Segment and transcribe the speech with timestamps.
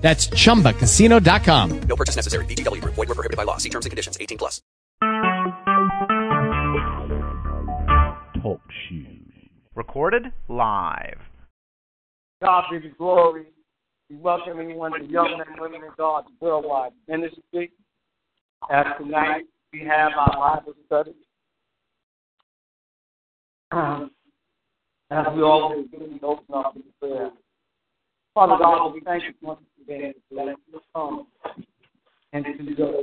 [0.00, 1.80] That's chumbacasino.com.
[1.82, 2.44] No purchase necessary.
[2.46, 2.94] VGW Group.
[2.94, 3.58] Void were prohibited by law.
[3.58, 4.16] See terms and conditions.
[4.20, 4.62] 18 plus.
[8.42, 9.32] Talk shoes.
[9.74, 11.20] Recorded live.
[12.42, 13.46] God be the glory.
[14.08, 17.70] We welcome anyone to Young Men and Women in God Worldwide Ministry.
[18.70, 21.14] As tonight we have our Bible study.
[23.70, 24.10] Um,
[25.10, 27.30] as we always do, we open up with prayer.
[28.34, 31.26] Father God, we thank you once us come
[32.32, 33.02] and to your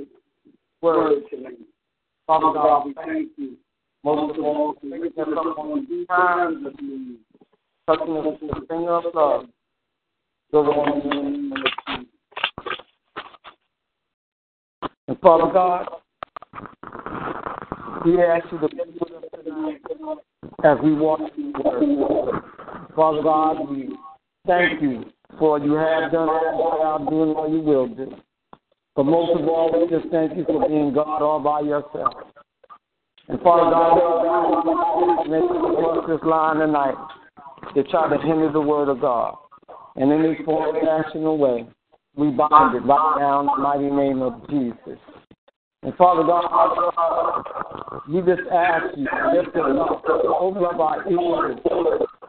[0.81, 1.57] word tonight.
[2.25, 3.57] Father God, we thank you
[4.03, 6.73] most of all for making us on the times of
[7.87, 9.45] touching us with the finger of love.
[10.51, 11.57] The name of
[11.89, 12.13] Jesus.
[15.09, 15.87] And Father God,
[18.05, 19.81] we ask you to be with us tonight
[20.63, 22.41] as we walk through the word.
[22.95, 23.89] Father God, we
[24.45, 25.05] thank you
[25.39, 28.15] for you have done all are doing all you will do.
[28.95, 32.13] But most of all, we just thank you for being God all by yourself.
[33.27, 36.95] And Father God, make us this line tonight
[37.75, 39.35] to try to hinder the word of God.
[39.97, 41.67] And in this form, national way,
[42.15, 44.99] we bind it right now in the mighty name of Jesus.
[45.83, 47.43] And Father God,
[48.09, 50.03] we just ask you, us up,
[50.39, 51.59] open up our ears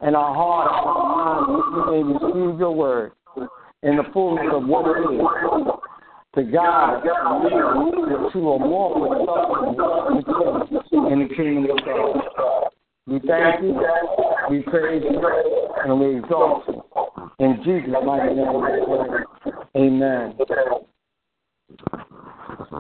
[0.03, 3.13] and our heart our mind, that we may receive your word
[3.83, 5.21] in the fullness of what it is.
[6.35, 9.17] To God, that you are more
[11.11, 12.69] in the kingdom of God.
[13.07, 13.81] We thank you,
[14.51, 15.21] we praise you,
[15.85, 16.83] and we exalt you.
[17.39, 19.25] In Jesus' mighty name.
[19.75, 20.35] Amen.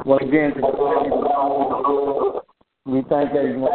[0.04, 2.42] Well, again, to God,
[2.84, 3.70] we thank everyone.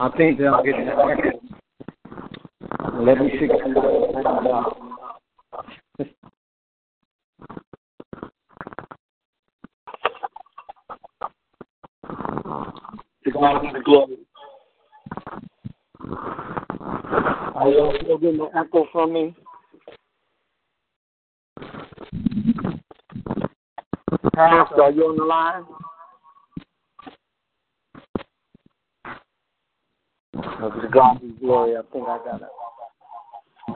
[0.00, 0.96] I think they'll get that.
[2.94, 3.30] Let me
[13.72, 14.18] the glory.
[17.54, 19.36] Are you all still getting the echo from me?
[24.34, 25.64] Pastor, are you on the line?
[30.34, 31.76] To God be glory.
[31.76, 32.48] I think I got it.
[33.68, 33.74] The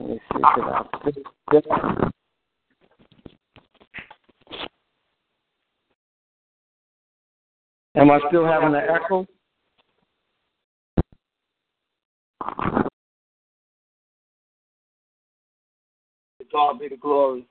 [0.00, 0.42] Let me see.
[0.54, 1.18] Can I fix
[1.52, 2.12] that?
[7.96, 9.26] Am I still having an echo?
[16.54, 17.46] God be the glory.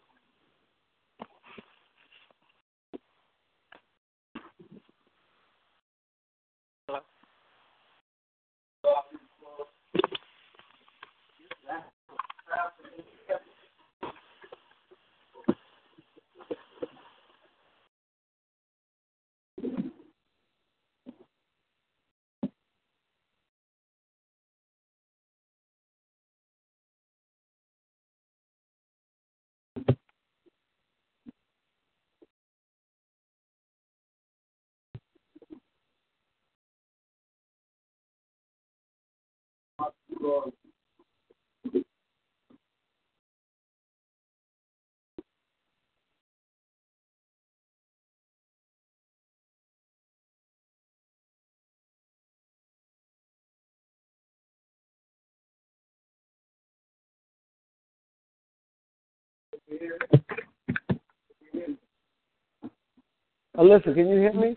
[63.57, 64.55] Alyssa, can you hear me?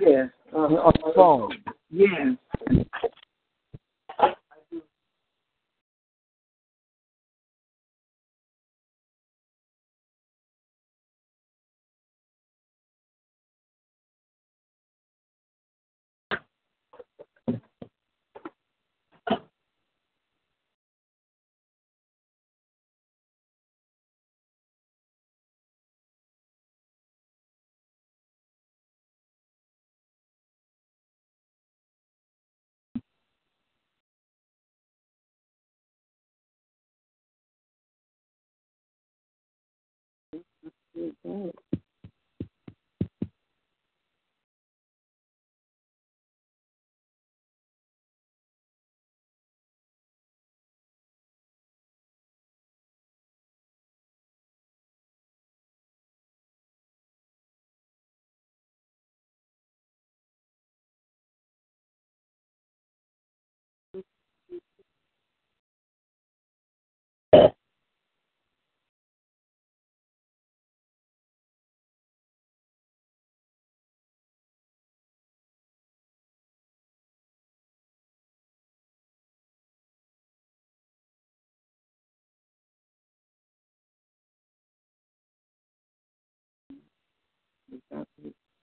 [0.00, 0.28] Yes.
[0.54, 1.50] On, on the phone.
[1.90, 2.36] Yes.
[40.34, 41.08] Mm-hmm.
[41.28, 41.81] Mm-hmm.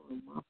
[0.09, 0.49] Hello?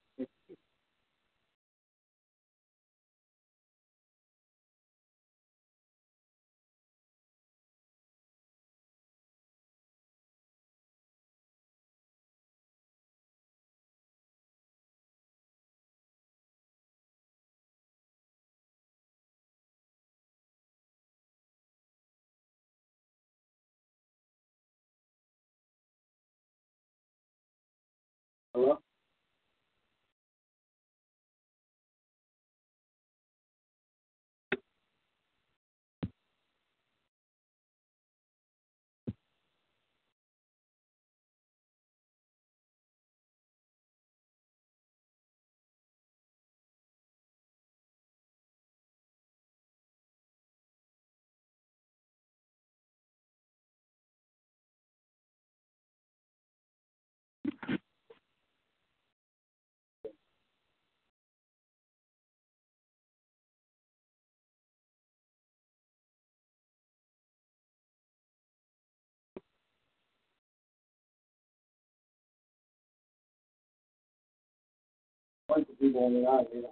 [75.80, 76.64] People on the out here.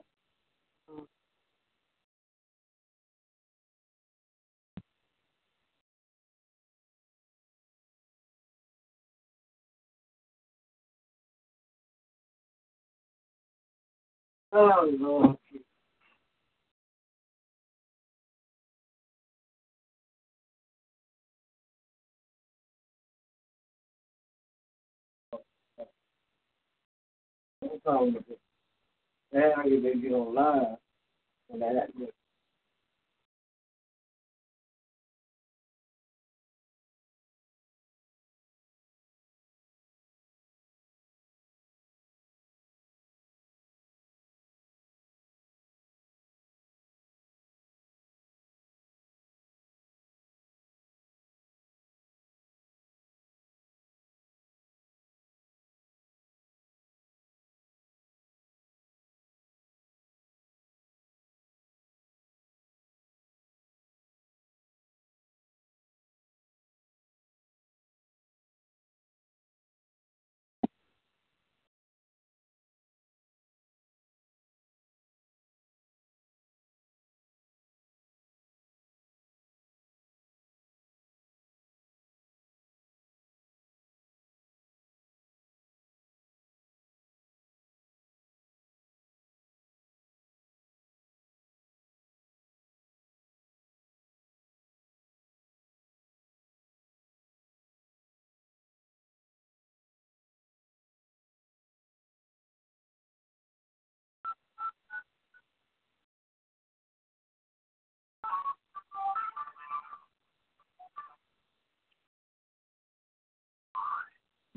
[14.54, 15.38] Oh, Lord.
[27.64, 28.40] No problem with it.
[29.34, 30.78] Now can get online
[31.52, 31.90] and that.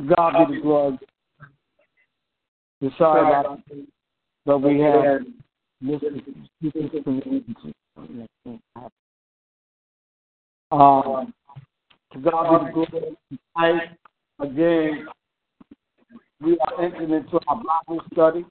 [0.07, 0.99] God be the glory.
[2.80, 3.88] We're sorry about it,
[4.47, 5.26] but we had
[10.71, 11.33] um,
[12.12, 13.16] to God be the glory.
[13.54, 13.99] Tonight,
[14.40, 15.07] again,
[16.40, 18.47] we are entering into our Bible study,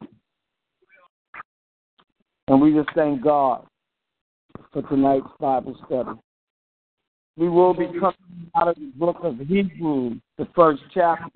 [2.48, 3.66] and we just thank God
[4.72, 6.12] for tonight's Bible study.
[7.40, 11.30] We will be coming out of the book of Hebrews, the first chapter.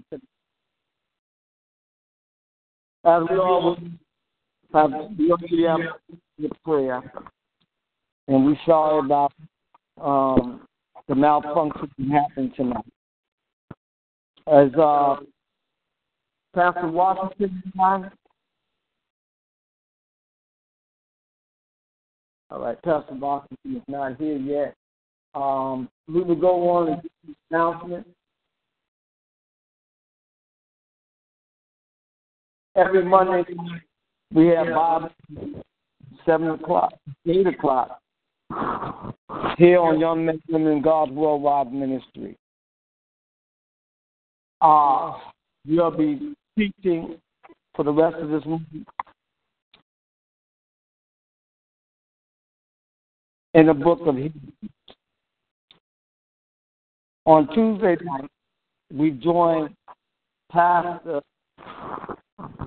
[3.06, 3.80] As we always
[4.74, 5.94] have the
[6.38, 7.02] with prayer,
[8.28, 9.32] and we sorry about
[10.02, 10.68] um,
[11.08, 12.86] the malfunction that happened tonight.
[14.48, 15.16] As uh,
[16.54, 18.12] Pastor Washington tonight.
[22.52, 24.76] All right, Pastor Washington is not here yet.
[25.34, 28.08] Um, we will go on and do the announcement.
[32.76, 33.44] every Monday
[34.34, 35.12] we have Bob
[36.26, 36.94] seven o'clock,
[37.28, 38.00] eight o'clock
[39.58, 42.36] here on Young Men and God's Worldwide Ministry.
[44.62, 45.14] Uh,
[45.68, 47.18] we'll be teaching
[47.76, 48.86] for the rest of this week
[53.54, 54.73] in the book of Hebrews.
[57.26, 58.30] On Tuesday night,
[58.94, 59.74] we joined
[60.52, 61.22] Pastor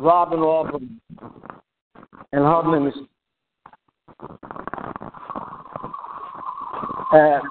[0.01, 1.01] Robin Auburn
[2.33, 3.07] and her ministry
[7.13, 7.43] at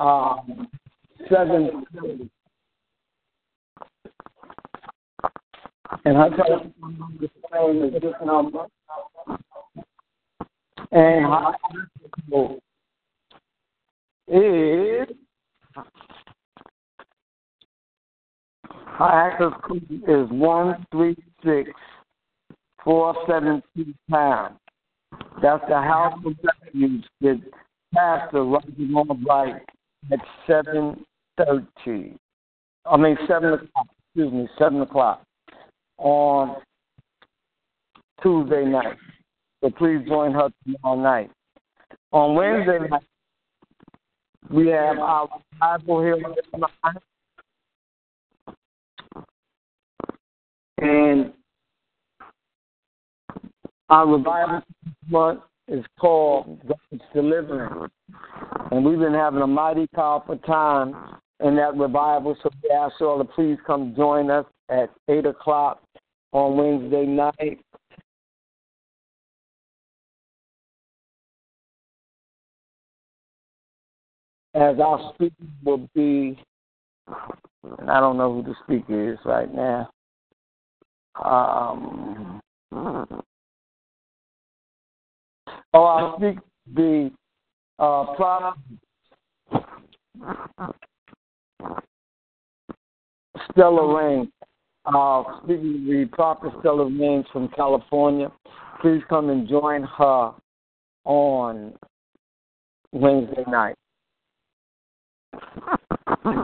[0.00, 0.68] um,
[1.30, 1.86] seven
[6.04, 8.66] and her telephone number is this number
[10.90, 11.52] and her
[14.28, 15.08] is
[18.98, 21.70] her access code is one three six
[22.84, 24.56] four seven two pounds.
[25.42, 27.40] That's the house of refuge with
[27.94, 29.62] Pastor Roger Albright
[30.10, 31.04] at seven
[31.36, 32.16] thirty.
[32.86, 33.86] I mean seven o'clock.
[34.14, 35.24] Excuse me, seven o'clock
[35.98, 36.56] on
[38.22, 38.96] Tuesday night.
[39.62, 41.30] So please join her tomorrow night.
[42.10, 43.02] On Wednesday night,
[44.50, 45.28] we have our
[50.78, 51.32] And
[53.88, 54.62] our revival
[55.08, 57.92] month is called God's Deliverance.
[58.70, 60.94] And we've been having a mighty powerful time
[61.44, 62.36] in that revival.
[62.42, 65.82] So we ask you all to please come join us at 8 o'clock
[66.32, 67.60] on Wednesday night.
[74.54, 76.38] As our speaker will be,
[77.78, 79.90] and I don't know who the speaker is right now.
[81.24, 82.40] Um,
[85.72, 86.38] oh, I'll speak
[86.74, 87.10] the
[87.78, 88.52] uh,
[93.50, 94.30] Stella Rain.
[94.84, 98.30] Uh, speaking the prophet Stella Rain from California.
[98.80, 100.32] Please come and join her
[101.04, 101.72] on
[102.92, 103.76] Wednesday night.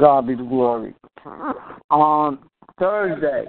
[0.01, 0.95] God be the glory.
[1.91, 2.39] On
[2.79, 3.45] Thursday,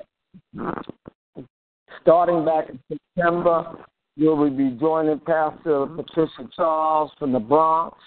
[2.01, 2.79] starting back in
[3.15, 3.77] September,
[4.15, 7.97] you will be joining Pastor Patricia Charles from the Bronx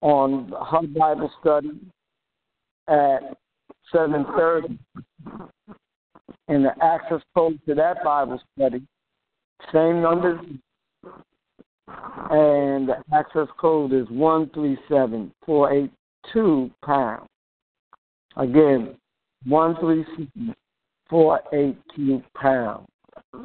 [0.00, 1.70] on her Bible study
[2.88, 3.20] at
[3.92, 4.78] 7.30.
[6.48, 8.82] And the access code to that Bible study,
[9.72, 10.40] same numbers,
[11.88, 15.90] and the access code is 137482
[16.84, 17.26] pound.
[18.36, 18.96] Again,
[19.46, 22.86] 137482 pound.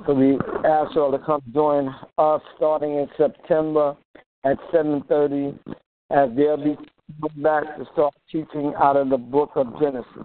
[0.06, 3.96] So we ask you all to come join us starting in September
[4.44, 5.60] at 7.30
[6.12, 6.76] as they'll be
[7.38, 10.06] back to start teaching out of the book of Genesis.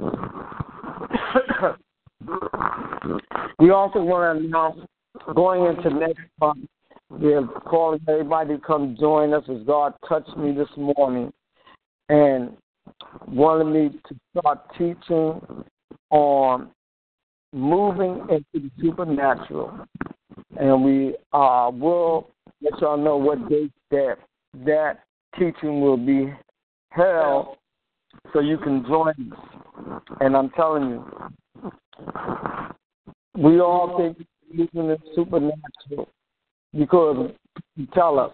[3.58, 4.80] we also want to announce
[5.34, 6.66] going into next month,
[7.10, 11.32] we're calling everybody to come join us as God touched me this morning
[12.08, 12.56] and
[13.26, 15.40] wanted me to start teaching
[16.10, 16.70] on
[17.52, 19.86] moving into the supernatural.
[20.58, 22.30] And we uh, will
[22.60, 24.16] let y'all know what date that
[24.64, 25.00] that
[25.38, 26.32] teaching will be
[26.90, 27.56] held
[28.32, 30.00] so you can join us.
[30.20, 31.04] And I'm telling you,
[33.36, 36.08] we all think moving is supernatural
[36.76, 37.32] because
[37.76, 38.32] you tell us.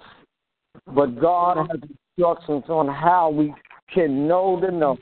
[0.95, 1.81] But God has
[2.21, 3.55] instructions on how we
[3.93, 4.99] can know to know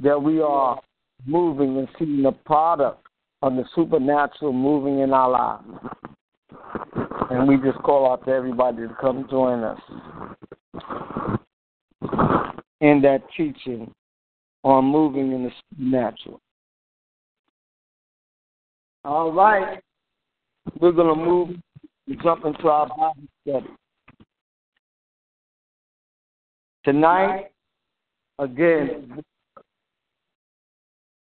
[0.00, 0.80] that we are
[1.26, 3.06] moving and seeing the product
[3.42, 5.64] of the supernatural moving in our lives.
[7.30, 9.80] And we just call out to everybody to come join us
[12.80, 13.90] in that teaching
[14.64, 16.40] on moving in the supernatural.
[19.04, 19.80] All right.
[20.80, 21.48] We're going to move
[22.06, 23.66] and jump into our Bible study.
[26.88, 27.50] Tonight,
[28.38, 29.22] again,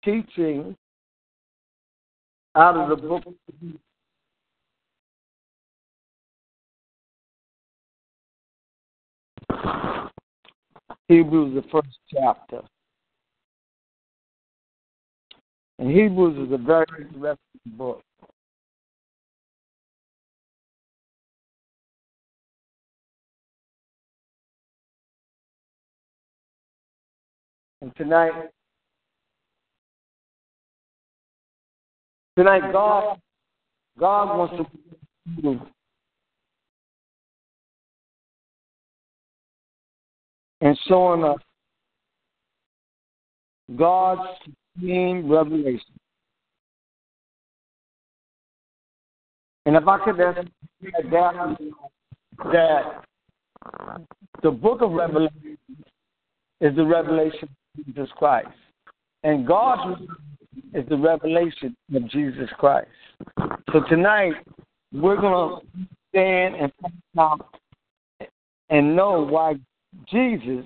[0.05, 0.77] teaching
[2.55, 3.25] out of the book
[11.09, 12.61] Hebrews, the first chapter.
[15.81, 18.05] And Hebrews is a very interesting book.
[27.83, 28.33] And tonight,
[32.37, 33.19] tonight God
[33.99, 34.55] God wants
[35.43, 35.61] to
[40.63, 41.39] and showing us
[43.77, 44.21] God's
[44.75, 45.81] supreme revelation.
[49.67, 50.49] And if I could just
[51.11, 51.59] that,
[52.53, 53.05] that
[54.43, 55.59] the book of Revelation
[56.61, 58.49] is the revelation Jesus Christ.
[59.23, 60.03] And God's
[60.75, 62.89] is the revelation of Jesus Christ.
[63.73, 64.35] So tonight,
[64.93, 67.47] we're going to stand and find out
[68.69, 69.55] and know why
[70.09, 70.65] Jesus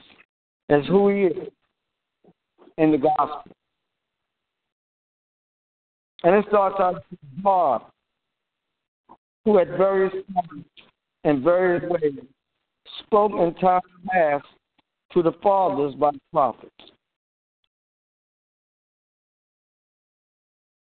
[0.69, 1.49] is who he is
[2.79, 3.53] in the gospel.
[6.23, 7.83] And it starts out with God,
[9.45, 10.65] who at various times
[11.25, 12.15] and various ways
[13.01, 13.81] spoke in time
[14.11, 14.47] past
[15.15, 16.71] to the fathers by the prophets.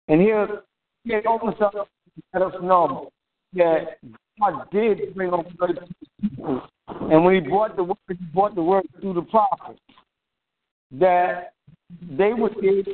[0.06, 0.62] And here,
[1.04, 1.84] it opens up to
[2.32, 3.10] let us know
[3.54, 3.98] that
[4.40, 5.76] God did bring on great
[6.20, 6.62] people.
[6.88, 9.80] And when he brought the word, he brought the word through the prophets.
[10.92, 11.52] That
[12.16, 12.84] they would be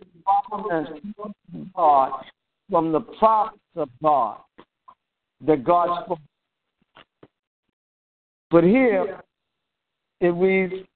[0.71, 2.25] and God
[2.71, 4.39] from the prophets of God.
[5.47, 6.19] That God spoke.
[8.51, 9.21] But here
[10.21, 10.87] it reads,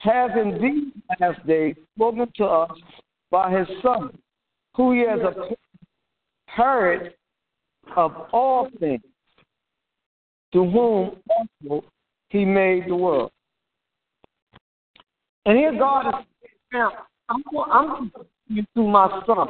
[0.00, 2.70] has indeed last day spoken to us
[3.30, 4.10] by his son,
[4.74, 5.20] who he has
[6.46, 7.14] heard
[7.96, 9.02] of all things,
[10.52, 11.84] to whom also
[12.30, 13.30] he made the world.
[15.46, 16.92] And here God is now,
[17.28, 18.12] I'm, I'm
[18.48, 19.48] you through my son.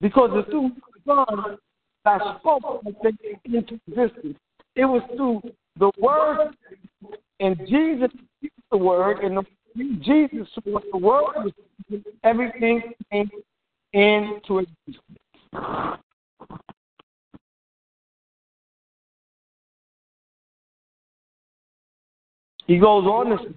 [0.00, 0.70] Because it's through
[1.04, 1.58] my son
[2.04, 2.82] that spoke
[3.44, 4.36] into existence.
[4.76, 5.42] It was through
[5.78, 6.54] the word,
[7.40, 8.10] and Jesus
[8.42, 9.44] is the word, and the,
[10.02, 11.52] Jesus was the word,
[12.22, 13.30] everything came
[13.92, 15.98] into existence.
[22.66, 23.54] He goes on to say,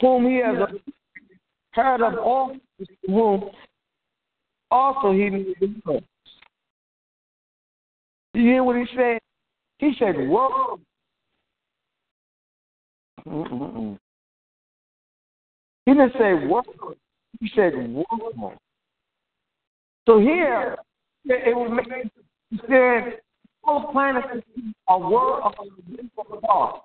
[0.00, 0.56] whom he has
[1.72, 2.56] heard of all,
[3.06, 3.50] whom
[4.70, 6.04] also he made the world.
[8.32, 9.18] You hear what he said?
[9.78, 10.80] He said, world.
[13.26, 13.98] Mm-mm-mm.
[15.84, 16.96] He didn't say world.
[17.40, 18.54] He said world.
[20.06, 20.76] So here,
[21.24, 22.10] it would make
[22.50, 23.18] he said,
[23.64, 24.28] all planets
[24.86, 26.80] are word of God.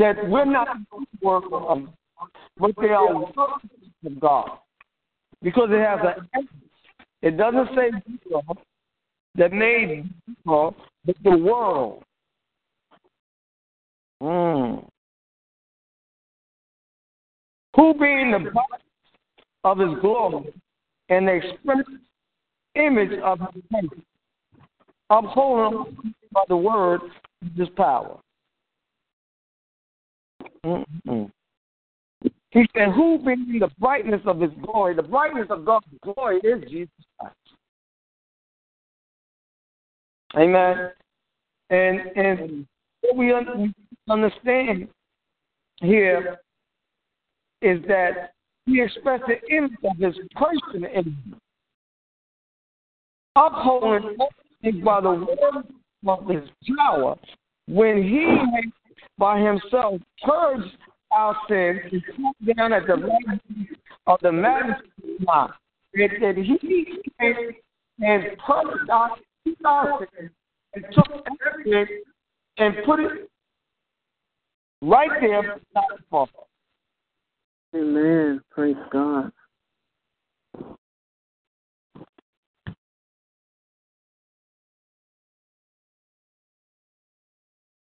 [0.00, 0.68] that we're not
[1.22, 1.88] work of, God,
[2.56, 3.36] but they are works
[4.06, 4.58] of God.
[5.42, 6.00] Because it has
[6.32, 6.48] an
[7.22, 7.90] it doesn't say
[9.36, 12.02] that made people, but the world.
[14.22, 14.86] Mm.
[17.76, 18.84] Who being the body
[19.64, 20.52] of his glory
[21.08, 21.78] and the express
[22.74, 24.00] image of his face,
[25.08, 27.00] upholding by the word
[27.42, 28.18] of his power.
[30.64, 31.30] Mm-mm.
[32.50, 34.94] He said, Who being the brightness of his glory?
[34.94, 37.36] The brightness of God's glory is Jesus Christ.
[40.36, 40.90] Amen.
[41.70, 42.66] And and
[43.16, 43.32] we
[44.08, 44.88] understand
[45.80, 46.38] here
[47.62, 48.32] is that
[48.66, 51.34] he expressed the image of his person in
[53.36, 54.16] upholding
[54.84, 55.64] by the word
[56.06, 57.16] of his power.
[57.66, 58.26] When he
[59.18, 60.76] by himself purged
[61.12, 63.68] our sins and sat down at the right
[64.06, 65.50] of the majesty of
[65.92, 67.50] It that he came
[68.00, 69.10] and purged our
[69.44, 70.30] sins
[70.74, 72.02] and took everything
[72.58, 73.30] and put it
[74.82, 76.30] right there the Father.
[77.74, 78.40] Amen.
[78.50, 79.30] Praise God.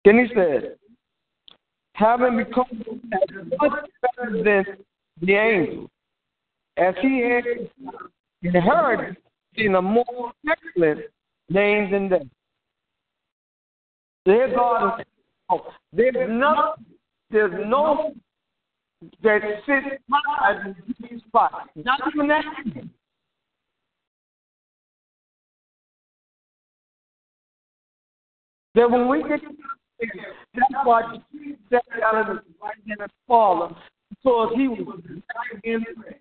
[0.05, 0.77] Then he said,
[1.93, 2.67] having become
[3.13, 3.29] as
[3.61, 4.65] much better than
[5.21, 5.91] the angels,
[6.77, 7.45] as he had
[8.43, 9.17] inherited
[9.57, 11.01] in a more excellent
[11.51, 12.31] name than them.
[14.25, 15.07] Their God is
[15.93, 16.75] there's no
[17.31, 18.13] there's no
[19.23, 20.03] that sits
[20.67, 21.55] in Jesus Christ.
[21.77, 22.45] Not even that.
[28.75, 29.41] That when we get
[30.55, 33.75] that's why Jesus sat down in the right hand of Father,
[34.11, 36.21] because he was right in prayer.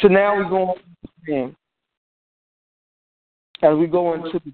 [0.00, 0.74] So now we go
[1.26, 1.56] saying
[3.62, 4.52] as we go into the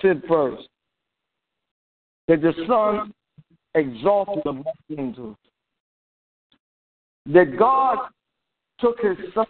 [0.00, 0.60] fifth verse
[2.28, 3.12] that the Son
[3.74, 4.64] exalted among
[4.96, 5.36] angels.
[7.26, 7.98] That God
[8.80, 9.46] took his Son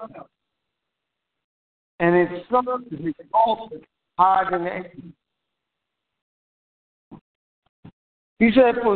[2.01, 3.85] and his Son is exalted
[4.19, 5.13] higher than the angels.
[8.39, 8.95] He said, For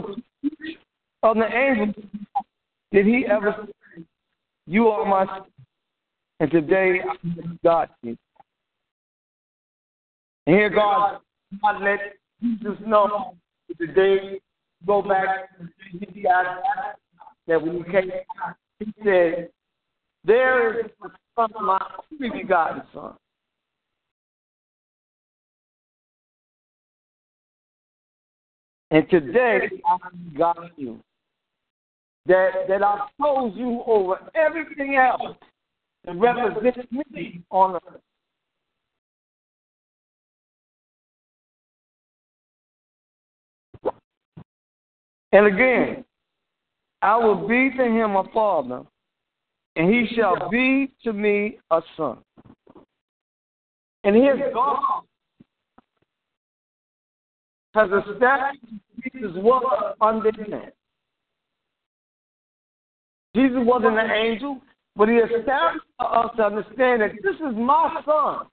[1.22, 2.04] of the angels
[2.92, 4.04] did he ever say,
[4.66, 5.46] You are my son,
[6.40, 8.16] and today I got you.
[10.46, 11.20] And here God,
[11.62, 11.98] God let
[12.42, 13.36] Jesus know
[13.78, 14.40] today
[14.86, 15.50] go back
[17.46, 18.10] that when he came,
[18.78, 19.48] he said,
[20.24, 21.80] There is the son my
[22.12, 23.14] only begotten son.
[28.90, 29.96] And today I
[30.38, 31.00] got you.
[32.26, 35.36] That that I chose you over everything else
[36.06, 38.00] that represents me on earth.
[45.32, 46.04] And again,
[47.02, 48.82] I will be to him a father,
[49.74, 52.18] and he shall be to me a son.
[54.04, 55.02] And here God
[57.74, 58.60] has established
[59.02, 60.70] Jesus was under him.
[63.34, 64.62] Jesus wasn't an angel,
[64.96, 68.46] but he established us to understand that this is my son,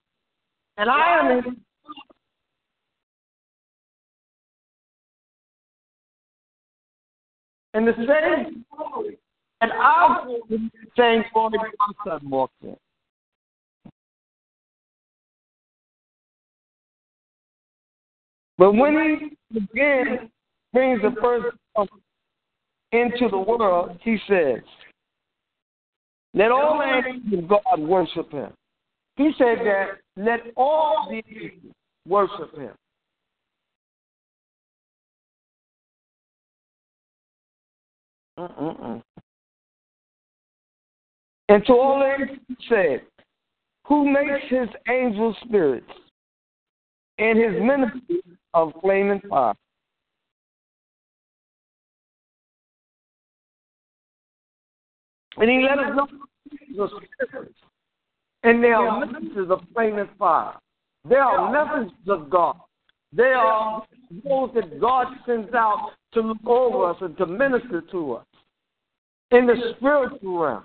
[0.76, 1.54] and I am his
[7.74, 9.18] And the same story.
[9.60, 12.76] And I'll go the same story my son walks in.
[18.56, 20.30] But when he again
[20.72, 21.56] brings the first
[22.92, 24.60] into the world, he says,
[26.34, 28.52] Let all angels of God worship him.
[29.16, 31.72] He said that let all the angels
[32.06, 32.72] worship him.
[38.36, 39.00] Mm-mm-mm.
[41.48, 43.02] And to all angels he said,
[43.86, 45.86] Who makes his angel spirits
[47.18, 49.54] and his ministers of flaming fire?
[55.36, 56.06] And he let us know
[56.76, 56.88] the
[57.26, 57.54] spirits,
[58.42, 60.54] and they are ministers of flaming fire.
[61.08, 62.56] They are messengers of God.
[63.12, 63.84] They are
[64.24, 68.26] those that God sends out to look over us and to minister to us
[69.30, 70.64] in the spiritual realm.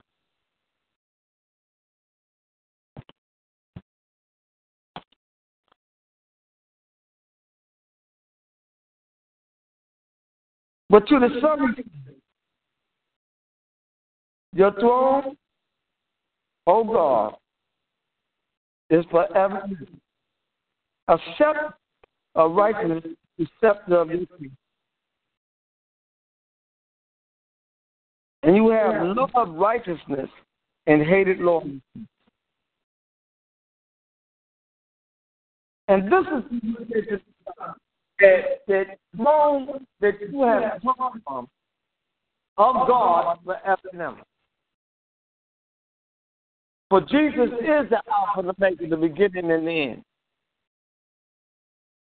[10.89, 11.75] But to the Son,
[14.59, 15.37] your throne,
[16.67, 17.35] O God,
[18.89, 19.61] is forever.
[21.07, 21.73] A scepter
[22.35, 24.19] of righteousness, the scepter of your.
[28.43, 30.29] And you have loved righteousness
[30.87, 31.81] and hated lawlessness.
[35.87, 36.25] And this
[36.91, 37.19] is
[38.19, 41.47] that that throne that you have come from
[42.57, 44.23] of God forever and ever.
[46.89, 50.03] For Jesus is the Alpha and Omega, the beginning and the end.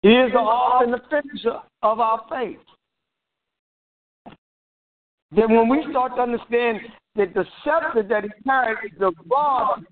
[0.02, 2.60] He is the author and the finisher of our faith.
[5.32, 6.80] Then when we start to understand
[7.16, 9.84] that the scepter that he carries is the rod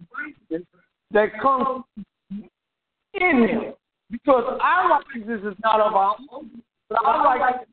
[1.11, 1.83] that comes
[3.13, 3.73] in him.
[4.09, 7.69] Because our righteousness is not of our own, but our righteousness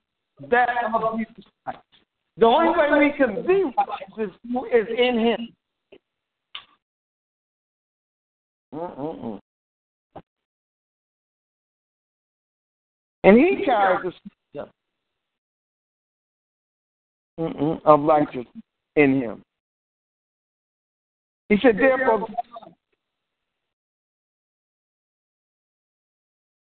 [0.50, 1.78] that of Jesus Christ.
[2.38, 4.34] The only way we can be righteous
[4.72, 5.48] is in him.
[8.74, 9.38] Mm-mm-mm.
[13.24, 14.12] And he carries
[14.54, 14.66] the
[17.38, 18.46] scepter of righteousness
[18.96, 19.42] in him.
[21.48, 22.26] He said, therefore,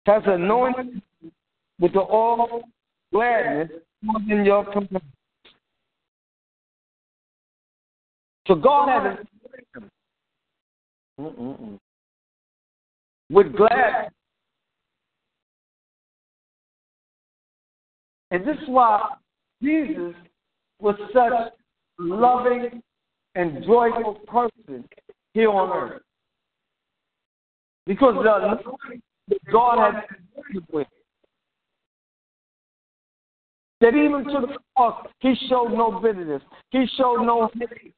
[0.05, 1.01] has anointed
[1.79, 2.63] with the all
[3.11, 3.69] gladness
[4.29, 5.01] in your company.
[8.47, 9.17] So God has
[11.17, 11.79] anointed
[13.29, 14.11] with gladness.
[18.31, 19.09] And this is why
[19.61, 20.13] Jesus
[20.79, 21.53] was such
[21.99, 22.81] loving
[23.35, 24.87] and joyful person
[25.33, 26.01] here on earth.
[27.85, 28.15] Because
[29.29, 30.03] the God has
[30.71, 30.87] with.
[33.79, 36.41] That even to the cross, he showed no bitterness.
[36.71, 37.93] He showed no hate.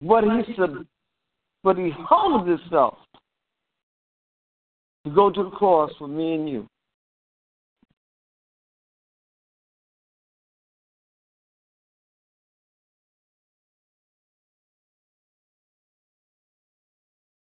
[0.00, 0.84] But he sub,
[1.62, 2.98] but he humbled himself
[5.04, 6.68] to go to the cross for me and you.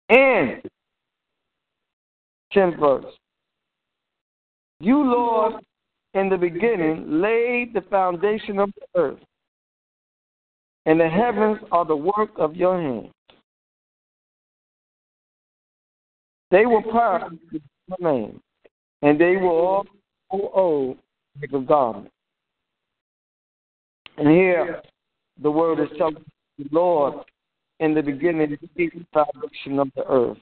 [0.10, 0.62] And,
[2.56, 3.14] 10th verse.
[4.80, 5.62] You, Lord,
[6.16, 9.20] in the beginning laid the foundation of the earth,
[10.90, 13.12] and the heavens are the work of your hands.
[16.50, 18.42] They will pass the name,
[19.04, 19.86] and they will
[20.32, 20.98] all old
[21.40, 22.12] like garment.
[24.18, 24.82] And here
[25.40, 26.26] the word is telling
[26.58, 27.24] the Lord
[27.80, 30.40] in the beginning the foundation of the earth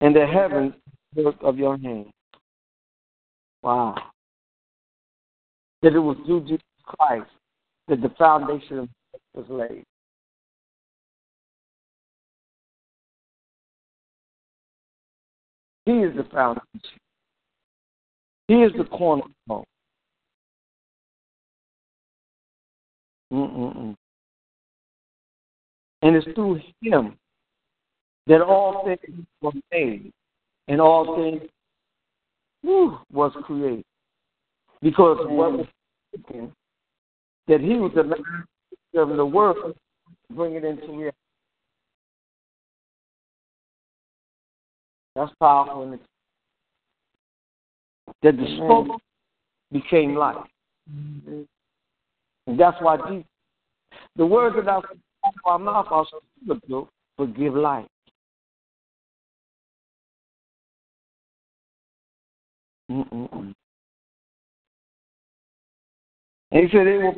[0.00, 0.74] and the heavens
[1.16, 2.06] work of your hand.
[3.64, 3.96] Wow.
[5.82, 7.30] That it was through Jesus Christ
[7.88, 8.88] that the foundation of
[9.34, 9.84] was laid.
[15.84, 16.98] He is the foundation.
[18.48, 19.64] He is the cornerstone.
[23.32, 23.94] Mm-mm-mm.
[26.02, 27.16] And it's through him
[28.26, 30.12] that all things were made
[30.68, 31.48] and all things
[32.62, 33.84] whew, was created.
[34.82, 35.66] Because what was
[36.12, 36.52] thinking
[37.48, 38.22] that he was the master
[38.94, 41.16] of the world to bring it into reality.
[45.14, 45.82] That's powerful.
[45.82, 45.98] And
[48.22, 49.00] that the spoke
[49.72, 50.36] became life.
[50.88, 53.26] And that's why Jesus,
[54.16, 54.80] the words that I
[55.44, 56.06] our mouth are
[56.42, 57.86] spiritual, but give life.
[62.90, 63.55] Mm-mm-mm.
[66.50, 67.14] And he said, they will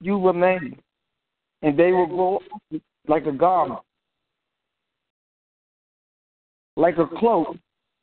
[0.00, 0.78] you remain,
[1.62, 2.40] and they will go
[3.08, 3.80] like a garment,
[6.76, 7.56] like a cloak.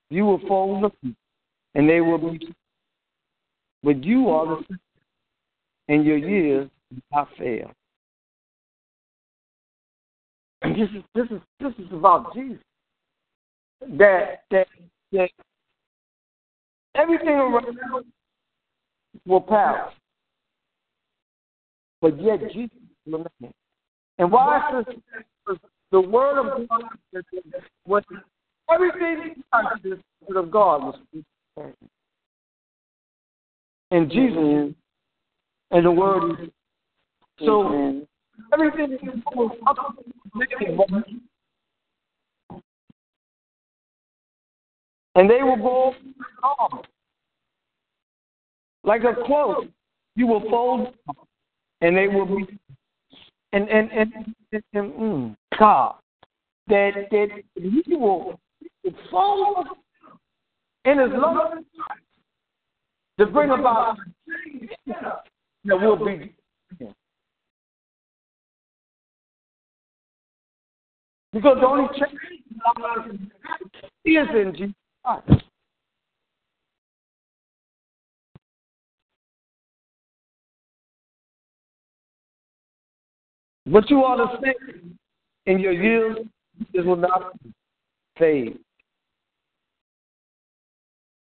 [0.10, 1.15] You will fold them,
[1.76, 2.54] and they will be.
[3.84, 4.78] But you are the
[5.88, 6.70] and your years
[7.12, 7.72] not fail.
[10.62, 12.58] And this is this is this is about Jesus.
[13.82, 14.67] That that
[15.12, 15.30] that
[16.96, 18.06] everything around
[19.26, 19.91] will pass,
[22.02, 23.54] but yet Jesus remains.
[24.18, 25.58] And why is?
[25.92, 26.84] The word of God
[27.86, 28.04] was
[28.74, 30.96] everything the word of God was
[33.92, 34.74] and Jesus
[35.72, 36.52] and the word
[37.40, 38.02] so
[38.54, 39.22] everything is
[39.68, 39.96] up
[45.16, 45.94] and they will go
[46.44, 46.86] off
[48.84, 49.66] like a cloak.
[50.16, 50.94] You will fold,
[51.82, 52.60] and they will be,
[53.54, 54.13] and and and,
[54.52, 55.96] and, and mm, God,
[56.67, 58.39] that that He will
[59.10, 59.67] fold
[60.86, 61.63] in His love
[63.20, 63.98] to bring about
[65.65, 66.34] that will be
[71.34, 73.32] Because the only change
[74.06, 75.44] is in Jesus Christ.
[83.72, 84.54] What you ought to say
[85.46, 86.18] in your years,
[86.74, 87.38] it will not
[88.20, 88.60] fade.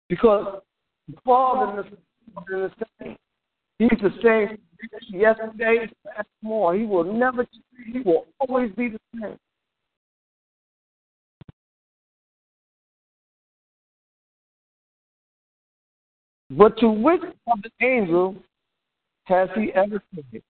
[0.09, 0.61] Because
[1.07, 3.15] the Father is the same.
[3.79, 4.57] He's the same
[5.09, 6.75] yesterday, and more.
[6.75, 7.93] He will never change.
[7.93, 9.37] He will always be the same.
[16.49, 18.35] But to which of the angels
[19.23, 20.41] has he ever said,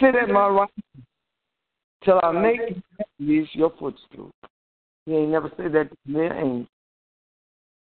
[0.00, 0.70] Sit at my right
[2.04, 2.76] till I make
[3.18, 4.30] these your footstool?
[5.06, 6.66] He ain't never said that to the angel.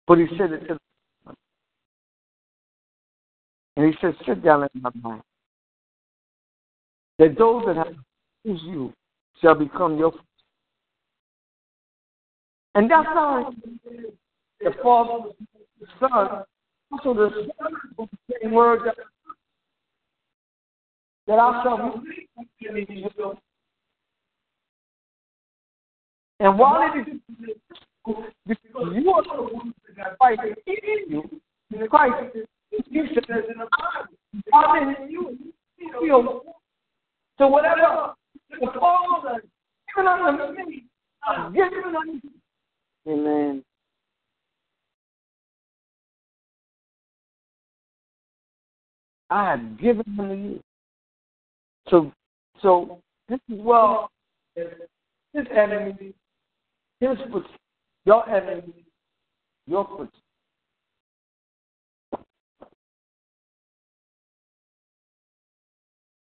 [0.08, 0.78] But he said it to
[1.26, 1.34] the
[3.78, 5.22] And he said, Sit down at my right.
[7.20, 7.96] That those that have
[8.44, 8.94] used you
[9.42, 10.26] shall become your footstool.
[12.76, 13.54] And that's how
[14.60, 15.30] the Father,
[15.80, 16.44] the Son,
[16.92, 17.48] also the
[18.42, 18.96] same word that,
[21.28, 22.04] that I shall
[26.40, 27.20] and while it is
[28.46, 32.36] because you are the one that Christ in you, Christ
[32.90, 33.44] you says
[34.54, 35.38] I'm in you,
[36.02, 36.42] feel
[37.38, 38.14] so whatever
[38.50, 39.42] the Father
[39.96, 40.84] given unto me,
[41.54, 42.32] given unto you.
[43.08, 43.64] Amen.
[49.30, 50.60] I have given unto you.
[51.90, 52.12] So,
[52.62, 54.10] So this is well
[54.56, 56.14] his enemy,
[57.00, 57.18] his
[58.06, 58.86] your enemy,
[59.68, 60.10] your foot.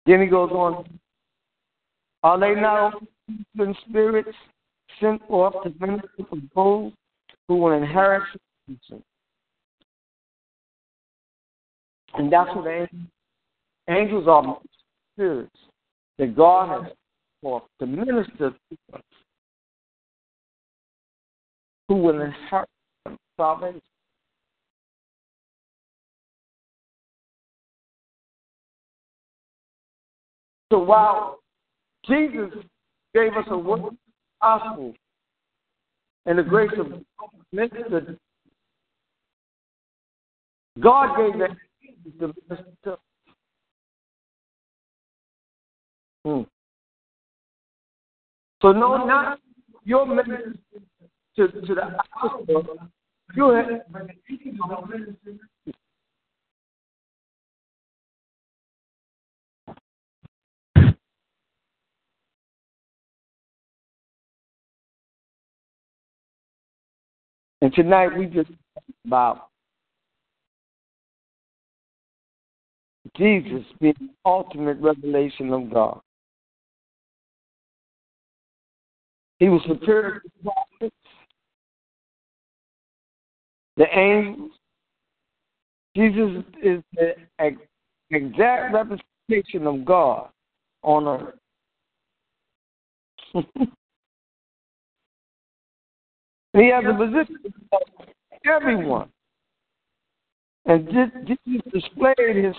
[0.05, 0.99] Then he goes on.
[2.23, 3.01] Are they not
[3.59, 4.29] in spirits
[4.99, 6.91] sent forth to minister for those
[7.47, 8.23] who will inherit
[8.67, 9.03] salvation?
[12.15, 13.07] And that's what angels,
[13.89, 14.57] angels are
[15.13, 15.57] spirits
[16.17, 16.93] that God has
[17.41, 19.01] forth to minister to us
[21.87, 22.69] who will inherit
[23.37, 23.81] salvation.
[30.71, 31.39] So while
[32.07, 32.49] Jesus
[33.13, 33.95] gave us a word
[34.41, 34.93] gospel
[36.25, 37.03] and the grace of
[37.51, 38.17] minister,
[40.79, 41.51] God gave that
[42.19, 42.97] to minister.
[46.25, 46.41] Hmm.
[48.61, 49.39] So no, not
[49.83, 50.55] your minister
[51.35, 51.97] to, to the.
[53.35, 53.67] You have
[67.61, 68.51] And tonight we just
[69.05, 69.47] about
[73.15, 76.01] Jesus being the ultimate revelation of God.
[79.39, 80.95] He was superior to the prophets,
[83.77, 84.51] the angels.
[85.95, 87.13] Jesus is the
[88.09, 90.29] exact representation of God
[90.81, 91.35] on earth.
[96.53, 97.37] he has a position
[97.69, 97.79] for
[98.45, 99.09] everyone.
[100.65, 102.55] And Jesus displayed his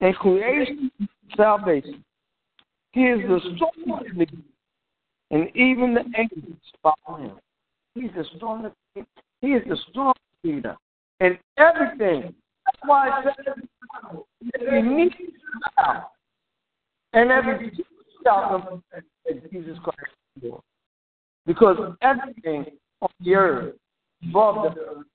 [0.00, 2.04] in creation and salvation.
[2.92, 3.40] He is the
[4.14, 4.36] leader,
[5.30, 7.38] and even the angels follow him.
[7.94, 8.74] He's the strongest.
[9.42, 10.76] He is the strongest leader
[11.20, 12.32] in everything.
[12.64, 15.10] That's why it says knee
[15.76, 16.06] bow
[17.12, 17.72] and every
[18.24, 18.82] shout of
[19.50, 19.98] Jesus Christ
[20.36, 20.62] is Lord.
[21.44, 22.66] Because everything
[23.00, 23.74] on the earth,
[24.28, 25.06] above the earth,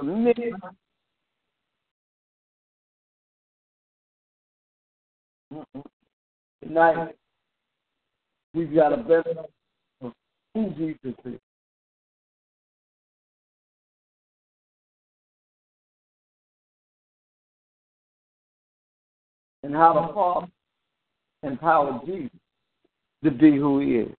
[0.00, 0.52] the
[6.62, 7.14] Tonight,
[8.54, 9.34] we've got a better
[10.00, 10.12] of
[10.54, 11.38] who Jesus is.
[19.64, 20.46] And how the Father
[21.42, 22.30] empowered Jesus
[23.24, 24.14] to be who he is.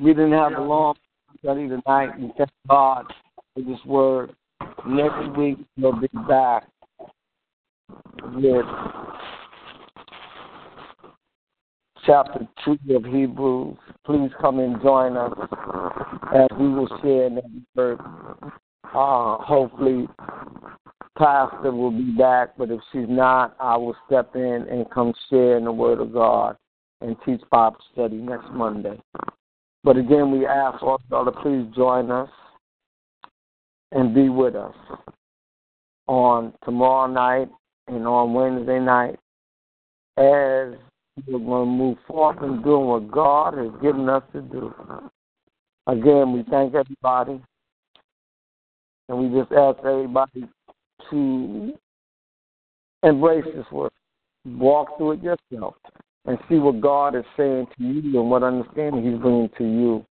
[0.00, 0.94] We didn't have a long
[1.38, 2.18] study tonight.
[2.18, 3.12] We thank God
[3.54, 4.34] for this word.
[4.86, 6.66] Next week, we'll be back
[8.32, 8.64] with
[12.06, 13.76] chapter 2 of Hebrews.
[14.06, 15.32] Please come and join us
[16.34, 18.00] as we will share in every word.
[18.94, 20.08] Uh, hopefully,
[21.22, 25.56] Pastor will be back, but if she's not, I will step in and come share
[25.56, 26.56] in the Word of God
[27.00, 29.00] and teach Bible study next Monday.
[29.84, 32.28] But again, we ask all you to please join us
[33.92, 34.74] and be with us
[36.08, 37.48] on tomorrow night
[37.86, 39.14] and on Wednesday night
[40.16, 40.74] as
[41.28, 44.74] we're going to move forth in doing what God has given us to do.
[45.86, 47.40] Again, we thank everybody,
[49.08, 50.48] and we just ask everybody
[51.10, 51.72] to
[53.02, 53.92] embrace this work,
[54.44, 55.74] walk through it yourself,
[56.26, 60.06] and see what God is saying to you and what understanding He's bringing to you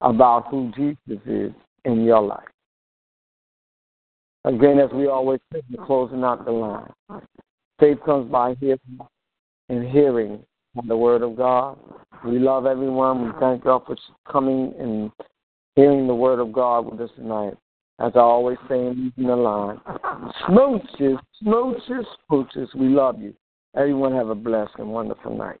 [0.00, 1.52] about who Jesus is
[1.84, 2.48] in your life.
[4.44, 6.90] Again, as we always say, we're closing out the line.
[7.78, 8.78] Faith comes by hearing
[9.68, 10.42] and hearing
[10.86, 11.78] the Word of God.
[12.24, 13.26] We love everyone.
[13.26, 13.96] We thank y'all for
[14.30, 15.10] coming and
[15.76, 17.54] hearing the Word of God with us tonight.
[18.00, 19.78] As I always say in the line,
[20.48, 22.74] smooches, smooches, smooches.
[22.74, 23.34] We love you.
[23.76, 25.60] Everyone have a blessed and wonderful night.